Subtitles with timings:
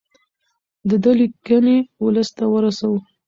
[0.89, 2.97] د ده لیکنې ولس ته ورسوو.